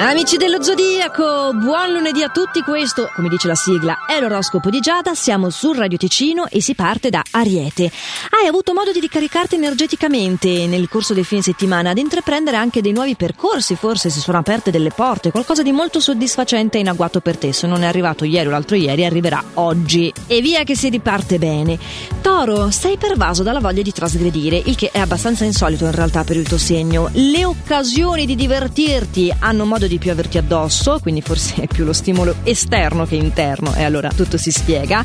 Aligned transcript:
Amici 0.00 0.38
dello 0.38 0.62
Zodiaco, 0.62 1.52
buon 1.52 1.92
lunedì 1.92 2.22
a 2.22 2.30
tutti. 2.30 2.62
Questo, 2.62 3.10
come 3.14 3.28
dice 3.28 3.48
la 3.48 3.54
sigla, 3.54 4.06
è 4.06 4.18
l'oroscopo 4.18 4.70
di 4.70 4.80
Giada. 4.80 5.14
Siamo 5.14 5.50
sul 5.50 5.76
Radio 5.76 5.98
Ticino 5.98 6.46
e 6.46 6.62
si 6.62 6.74
parte 6.74 7.10
da 7.10 7.22
Ariete. 7.32 7.92
Hai 8.30 8.48
avuto 8.48 8.72
modo 8.72 8.92
di 8.92 9.00
ricaricarti 9.00 9.56
energeticamente 9.56 10.66
nel 10.66 10.88
corso 10.88 11.12
del 11.12 11.26
fine 11.26 11.42
settimana, 11.42 11.90
ad 11.90 11.98
intraprendere 11.98 12.56
anche 12.56 12.80
dei 12.80 12.92
nuovi 12.92 13.14
percorsi. 13.14 13.76
Forse 13.76 14.08
si 14.08 14.20
sono 14.20 14.38
aperte 14.38 14.70
delle 14.70 14.88
porte, 14.88 15.30
qualcosa 15.30 15.62
di 15.62 15.70
molto 15.70 16.00
soddisfacente 16.00 16.78
e 16.78 16.80
in 16.80 16.88
agguato 16.88 17.20
per 17.20 17.36
te. 17.36 17.52
Se 17.52 17.66
non 17.66 17.82
è 17.82 17.86
arrivato 17.86 18.24
ieri 18.24 18.46
o 18.46 18.50
l'altro 18.52 18.76
ieri, 18.76 19.04
arriverà 19.04 19.44
oggi. 19.54 20.10
E 20.26 20.40
via 20.40 20.64
che 20.64 20.76
si 20.76 20.88
riparte 20.88 21.36
bene. 21.36 21.78
Toro, 22.22 22.70
sei 22.70 22.96
pervaso 22.96 23.42
dalla 23.42 23.60
voglia 23.60 23.82
di 23.82 23.92
trasgredire, 23.92 24.62
il 24.64 24.76
che 24.76 24.88
è 24.90 24.98
abbastanza 24.98 25.44
insolito 25.44 25.84
in 25.84 25.92
realtà 25.92 26.24
per 26.24 26.36
il 26.36 26.48
tuo 26.48 26.58
segno. 26.58 27.10
Le 27.12 27.44
occasioni 27.44 28.24
di 28.24 28.34
divertirti 28.34 29.30
hanno 29.38 29.66
modo 29.66 29.88
di 29.89 29.89
di 29.90 29.98
più 29.98 30.12
averti 30.12 30.38
addosso, 30.38 31.00
quindi 31.00 31.20
forse 31.20 31.62
è 31.62 31.66
più 31.66 31.84
lo 31.84 31.92
stimolo 31.92 32.36
esterno 32.44 33.04
che 33.06 33.16
interno 33.16 33.74
e 33.74 33.82
allora 33.82 34.08
tutto 34.14 34.38
si 34.38 34.52
spiega. 34.52 35.04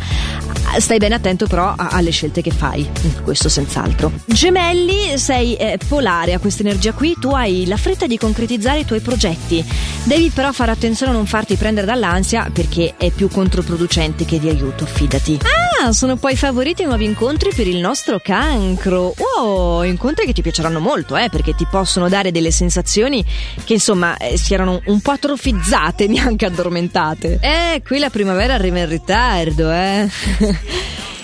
Stai 0.77 0.99
bene 0.99 1.15
attento 1.15 1.47
però 1.47 1.73
alle 1.75 2.11
scelte 2.11 2.41
che 2.43 2.51
fai, 2.51 2.87
questo 3.23 3.49
senz'altro. 3.49 4.11
Gemelli, 4.25 5.17
sei 5.17 5.55
eh, 5.55 5.79
polare 5.87 6.33
a 6.33 6.39
questa 6.39 6.61
energia 6.61 6.93
qui, 6.93 7.15
tu 7.19 7.29
hai 7.29 7.65
la 7.65 7.77
fretta 7.77 8.05
di 8.05 8.17
concretizzare 8.17 8.79
i 8.79 8.85
tuoi 8.85 8.99
progetti. 8.99 9.65
Devi 10.03 10.29
però 10.29 10.51
fare 10.51 10.71
attenzione 10.71 11.11
a 11.11 11.15
non 11.15 11.25
farti 11.25 11.55
prendere 11.55 11.87
dall'ansia 11.87 12.49
perché 12.53 12.93
è 12.95 13.09
più 13.09 13.27
controproducente 13.27 14.25
che 14.25 14.39
di 14.39 14.49
aiuto, 14.49 14.85
fidati. 14.85 15.39
Ah, 15.41 15.64
sono 15.91 16.15
poi 16.15 16.35
favoriti 16.35 16.83
nuovi 16.83 17.05
incontri 17.05 17.51
per 17.53 17.67
il 17.67 17.77
nostro 17.77 18.19
cancro. 18.19 19.13
Wow, 19.17 19.83
incontri 19.83 20.25
che 20.25 20.33
ti 20.33 20.41
piaceranno 20.41 20.79
molto, 20.79 21.15
eh, 21.15 21.29
perché 21.29 21.53
ti 21.53 21.65
possono 21.69 22.09
dare 22.09 22.31
delle 22.31 22.51
sensazioni 22.51 23.23
che 23.63 23.73
insomma 23.73 24.17
eh, 24.17 24.37
si 24.37 24.53
erano 24.53 24.81
un 24.85 25.01
po' 25.01 25.11
atrofizzate, 25.11 26.07
neanche 26.07 26.45
addormentate. 26.45 27.39
Eh, 27.41 27.81
qui 27.85 27.99
la 27.99 28.09
primavera 28.09 28.53
arriva 28.53 28.79
in 28.79 28.89
ritardo, 28.89 29.71
eh. 29.71 30.09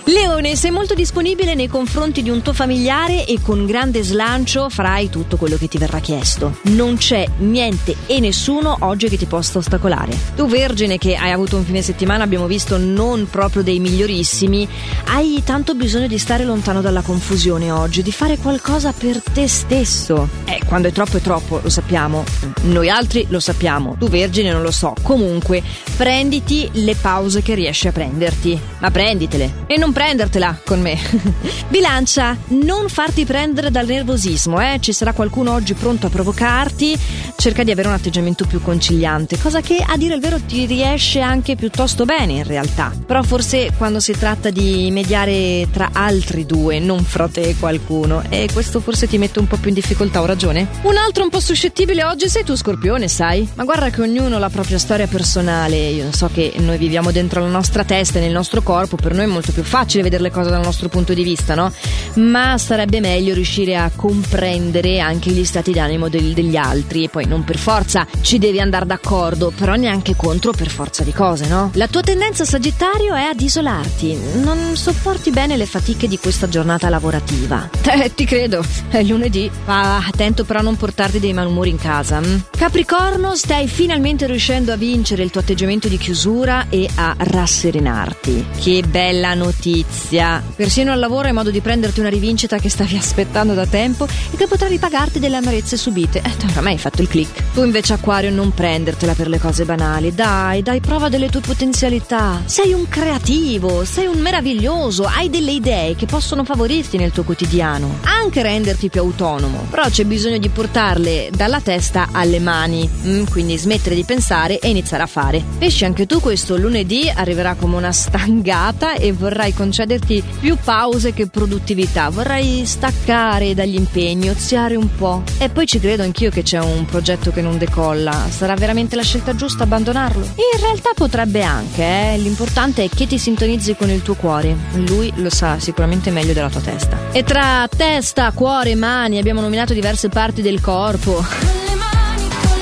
Leone, 0.06 0.56
sei 0.56 0.72
molto 0.72 0.96
disponibile 0.96 1.54
nei 1.54 1.68
confronti 1.68 2.24
di 2.24 2.32
un 2.32 2.42
tuo 2.42 2.54
familiare 2.54 3.26
e 3.26 3.40
con 3.40 3.68
grande 3.68 4.02
slancio 4.02 4.68
farai 4.68 5.10
tutto 5.10 5.38
quello 5.38 5.58
che 5.58 5.68
ti 5.68 5.78
verrà 5.78 6.00
chiesto. 6.00 6.58
Non 6.64 6.98
c'è 6.98 7.28
niente 7.38 7.96
e 8.08 8.20
nessuno 8.20 8.78
oggi 8.80 9.10
che 9.10 9.18
ti 9.18 9.28
possa 9.28 9.60
ostacolare. 9.60 10.18
Tu, 10.36 10.48
Vergine, 10.48 10.98
che 10.98 11.16
hai 11.16 11.32
avuto 11.32 11.56
un 11.56 11.64
fine 11.64 11.84
settimana, 11.84 12.24
abbiamo 12.24 12.48
visto 12.48 12.78
non 12.78 13.28
proprio 13.30 13.62
dei 13.62 13.80
migliorissimi, 13.80 14.68
hai 15.06 15.44
tanto 15.46 15.76
bisogno 15.76 16.08
di 16.08 16.18
stare 16.18 16.46
lontano 16.46 16.82
dalla 16.82 17.02
confusione 17.02 17.70
oggi, 17.70 18.02
di 18.02 18.12
fare 18.12 18.38
qualcosa 18.38 18.94
per 18.94 19.22
te 19.22 19.48
stesso. 19.48 20.28
Eh, 20.46 20.62
quando 20.66 20.88
è 20.88 20.92
troppo 20.92 21.18
è 21.18 21.22
troppo, 21.22 21.60
lo 21.62 21.70
sappiamo. 21.70 22.24
Noi 22.64 22.90
altri 22.90 23.28
lo 23.30 23.40
sappiamo. 23.40 23.96
Tu, 24.00 24.08
Vergine, 24.08 24.52
non 24.52 24.64
lo 24.64 24.72
so. 24.72 24.96
Comunque, 25.04 25.62
prenditi 25.96 26.68
le 26.74 26.96
pause 26.96 27.44
che 27.44 27.54
riesci 27.54 27.88
a 27.88 27.92
prenderti. 27.92 28.60
Ma 28.80 28.90
prenditele. 28.90 29.66
E 29.68 29.78
non 29.78 29.91
non 29.92 29.94
prendertela 29.94 30.58
con 30.64 30.82
me. 30.82 30.98
Bilancia, 31.68 32.38
non 32.48 32.88
farti 32.88 33.26
prendere 33.26 33.70
dal 33.72 33.86
nervosismo, 33.86 34.60
eh? 34.60 34.78
Ci 34.80 34.94
sarà 34.94 35.12
qualcuno 35.12 35.52
oggi 35.52 35.74
pronto 35.74 36.08
a 36.08 36.10
provocarti. 36.10 36.98
Cerca 37.36 37.64
di 37.64 37.72
avere 37.72 37.88
un 37.88 37.96
atteggiamento 37.96 38.46
più 38.46 38.62
conciliante, 38.62 39.38
cosa 39.40 39.62
che 39.62 39.84
a 39.86 39.98
dire 39.98 40.16
il 40.16 40.22
vero 40.22 40.40
ti 40.40 40.66
riesce 40.66 41.20
anche 41.20 41.56
piuttosto 41.56 42.06
bene 42.06 42.34
in 42.34 42.44
realtà. 42.44 42.92
Però 43.06 43.22
forse 43.24 43.72
quando 43.78 44.00
si 44.00 44.14
tratta 44.14 44.50
di 44.50 44.90
mediare 44.92 45.68
tra 45.72 45.90
altri 45.92 46.46
due, 46.46 46.80
non 46.80 47.04
fra 47.04 47.28
te 47.28 47.42
e 47.42 47.56
qualcuno, 47.58 48.24
e 48.30 48.48
questo 48.54 48.80
forse 48.80 49.08
ti 49.08 49.18
mette 49.18 49.40
un 49.40 49.48
po' 49.48 49.58
più 49.58 49.70
in 49.70 49.76
difficoltà, 49.76 50.22
ho 50.22 50.26
ragione? 50.26 50.68
Un 50.84 50.98
altro 50.98 51.24
un 51.24 51.30
po' 51.30 51.40
suscettibile 51.40 52.04
oggi 52.04 52.30
sei 52.30 52.44
tu, 52.44 52.56
Scorpione, 52.56 53.08
sai? 53.08 53.48
Ma 53.56 53.64
guarda 53.64 53.90
che 53.90 54.02
ognuno 54.02 54.36
ha 54.36 54.40
la 54.40 54.50
propria 54.50 54.78
storia 54.78 55.08
personale. 55.08 55.78
Io 55.78 56.12
so 56.12 56.30
che 56.32 56.54
noi 56.58 56.78
viviamo 56.78 57.12
dentro 57.12 57.42
la 57.42 57.48
nostra 57.48 57.84
testa 57.84 58.20
e 58.20 58.22
nel 58.22 58.32
nostro 58.32 58.62
corpo, 58.62 58.96
per 58.96 59.14
noi 59.14 59.24
è 59.24 59.28
molto 59.28 59.52
più 59.52 59.64
facile 59.64 59.80
facile 59.82 60.04
vedere 60.04 60.22
le 60.22 60.32
cose 60.32 60.52
dal 60.52 60.62
nostro 60.62 60.90
punto 60.90 61.14
di 61.14 61.24
vista, 61.24 61.56
no? 61.56 61.72
Ma 62.16 62.58
sarebbe 62.60 63.00
meglio 63.00 63.34
riuscire 63.34 63.76
a 63.76 63.90
comprendere 63.96 65.00
anche 65.00 65.32
gli 65.32 65.44
stati 65.44 65.72
d'animo 65.72 66.08
del, 66.08 66.34
degli 66.34 66.56
altri 66.56 67.06
e 67.06 67.10
poi 67.10 67.26
non 67.26 67.44
per 67.44 67.58
forza 67.58 68.06
ci 68.22 68.38
devi 68.38 68.60
andare 68.60 68.86
d'accordo, 68.86 69.52
però 69.56 69.74
neanche 69.74 70.16
contro 70.16 70.52
per 70.52 70.70
forza 70.70 71.04
di 71.04 71.12
cose, 71.12 71.48
no? 71.48 71.72
La 71.74 71.88
tua 71.88 72.02
tendenza 72.02 72.46
Sagittario 72.46 73.16
è 73.16 73.24
ad 73.24 73.42
isolarti, 73.42 74.18
non 74.44 74.76
sopporti 74.76 75.32
bene 75.32 75.58
le 75.58 75.66
fatiche 75.66 76.08
di 76.08 76.20
questa 76.20 76.48
giornata 76.48 76.90
lavorativa. 76.90 77.70
Eh, 77.92 78.16
ti 78.16 78.24
credo, 78.24 78.64
è 78.88 79.04
lunedì. 79.04 79.52
Ah, 79.66 79.98
attento 79.98 80.46
però 80.46 80.60
a 80.60 80.62
non 80.62 80.78
portarti 80.78 81.20
dei 81.20 81.34
malumori 81.34 81.70
in 81.70 81.78
casa. 81.78 82.20
Hm? 82.20 82.44
Capricorno, 82.58 83.36
stai 83.36 83.68
finalmente 83.68 84.26
riuscendo 84.28 84.72
a 84.72 84.78
vincere 84.78 85.24
il 85.24 85.30
tuo 85.30 85.42
atteggiamento 85.42 85.90
di 85.90 85.98
chiusura 85.98 86.68
e 86.70 86.90
a 86.96 87.14
rasserenarti. 87.18 88.46
Che 88.58 88.84
bella 88.88 89.34
notizia! 89.34 89.71
Notizia. 89.72 90.44
Persino 90.56 90.92
al 90.92 91.00
lavoro 91.00 91.28
hai 91.28 91.34
modo 91.34 91.50
di 91.50 91.62
prenderti 91.62 92.00
una 92.00 92.10
rivincita 92.10 92.58
che 92.58 92.70
stavi 92.70 92.98
aspettando 92.98 93.54
da 93.54 93.66
tempo 93.66 94.06
e 94.06 94.38
che 94.38 94.48
potrà 94.48 94.68
ripagarti 94.68 95.20
delle 95.20 95.38
amarezze 95.38 95.78
subite. 95.78 96.20
Eh, 96.20 96.46
oramai 96.52 96.74
hai 96.74 96.80
fatto 96.80 97.02
il 97.02 97.08
click. 97.08 97.51
Tu 97.54 97.64
invece, 97.66 97.92
Aquario, 97.92 98.32
non 98.32 98.54
prendertela 98.54 99.14
per 99.14 99.28
le 99.28 99.38
cose 99.38 99.66
banali. 99.66 100.16
Dai, 100.16 100.62
dai 100.62 100.80
prova 100.80 101.10
delle 101.10 101.28
tue 101.28 101.42
potenzialità. 101.42 102.42
Sei 102.46 102.72
un 102.72 102.88
creativo, 102.88 103.84
sei 103.84 104.06
un 104.06 104.20
meraviglioso, 104.20 105.04
hai 105.04 105.30
delle 105.30 105.52
idee 105.52 105.96
che 105.96 106.06
possono 106.06 106.46
favorirti 106.46 106.96
nel 106.96 107.12
tuo 107.12 107.24
quotidiano. 107.24 107.98
Anche 108.04 108.42
renderti 108.42 108.88
più 108.88 109.02
autonomo. 109.02 109.66
Però 109.70 109.84
c'è 109.90 110.06
bisogno 110.06 110.38
di 110.38 110.48
portarle 110.48 111.30
dalla 111.36 111.60
testa 111.60 112.08
alle 112.14 112.40
mani. 112.40 112.90
Mm, 113.06 113.26
quindi 113.26 113.58
smettere 113.58 113.96
di 113.96 114.06
pensare 114.06 114.58
e 114.58 114.70
iniziare 114.70 115.04
a 115.04 115.08
fare. 115.08 115.44
Pesci 115.58 115.84
anche 115.84 116.06
tu 116.06 116.22
questo 116.22 116.56
lunedì 116.56 117.12
arriverà 117.14 117.56
come 117.56 117.76
una 117.76 117.92
stangata 117.92 118.94
e 118.94 119.12
vorrai 119.12 119.54
concederti 119.54 120.24
più 120.40 120.56
pause 120.64 121.12
che 121.12 121.28
produttività. 121.28 122.08
Vorrei 122.12 122.66
staccare 122.66 123.54
dagli 123.54 123.76
impegni, 123.76 124.30
oziare 124.30 124.76
un 124.76 124.88
po'. 124.96 125.24
E 125.38 125.50
poi 125.50 125.66
ci 125.66 125.82
credo 125.82 126.04
anch'io 126.04 126.30
che 126.30 126.44
c'è 126.44 126.60
un 126.60 126.86
progetto 126.86 127.32
che 127.32 127.41
non 127.42 127.58
decolla. 127.58 128.28
Sarà 128.30 128.56
veramente 128.56 128.96
la 128.96 129.04
scelta 129.04 129.36
giusta 129.36 129.64
abbandonarlo? 129.64 130.24
In 130.24 130.62
realtà 130.62 130.92
potrebbe 130.96 131.44
anche, 131.44 131.84
eh? 131.84 132.18
L'importante 132.18 132.84
è 132.84 132.90
che 132.90 133.08
ti 133.08 133.18
sintonizzi 133.18 133.76
con 133.76 133.90
il 133.90 134.02
tuo 134.02 134.16
cuore. 134.16 134.56
Lui 134.74 135.12
lo 135.16 135.30
sa 135.30 135.60
sicuramente 135.60 136.12
meglio 136.12 136.34
della 136.34 136.50
tua 136.50 136.62
testa. 136.62 136.98
E 137.12 137.24
tra 137.24 137.68
testa, 137.76 138.32
cuore, 138.32 138.76
mani 138.76 139.18
abbiamo 139.18 139.42
nominato 139.42 139.74
diverse 139.74 140.10
parti 140.10 140.42
del 140.42 140.62
corpo. 140.62 141.51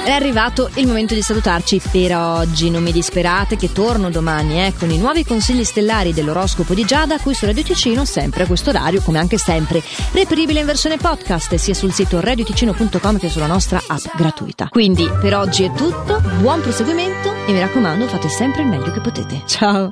È 0.04 0.12
arrivato 0.12 0.70
il 0.76 0.88
momento 0.88 1.14
di 1.14 1.22
salutarci 1.22 1.82
per 1.92 2.16
oggi. 2.16 2.70
Non 2.70 2.82
mi 2.82 2.92
disperate 2.92 3.56
che 3.58 3.72
torno 3.72 4.10
domani 4.10 4.66
eh, 4.66 4.74
con 4.78 4.90
i 4.90 4.98
nuovi 4.98 5.24
consigli 5.24 5.64
stellari 5.64 6.14
dell'oroscopo 6.14 6.74
di 6.74 6.84
Giada 6.84 7.20
qui 7.20 7.34
su 7.34 7.46
Radio 7.46 7.64
Ticino, 7.64 8.06
sempre 8.06 8.44
a 8.44 8.48
questo 8.48 8.72
orario, 8.72 9.02
come 9.02 9.20
anche 9.20 9.38
sempre, 9.38 9.84
reperibile 10.12 10.62
in 10.62 10.66
versione 10.66 10.98
podcast 10.98 11.56
sia 11.56 11.74
sul 11.74 11.94
sito 11.94 12.20
radioticino.com 12.20 13.20
che 13.20 13.30
sulla 13.30 13.46
nostra 13.46 13.82
app 13.86 14.16
gratuita. 14.16 14.68
Quindi 14.70 15.08
per 15.22 15.36
oggi 15.36 15.64
è 15.64 15.72
tutto, 15.74 16.22
buon 16.40 16.62
proseguimento 16.62 17.32
e 17.46 17.52
mi 17.52 17.60
raccomando 17.60 18.08
fate 18.08 18.30
sempre 18.30 18.64
il 18.64 18.68
meglio 18.68 18.92
che 18.92 19.02
potete. 19.02 19.44
Ciao! 19.46 19.92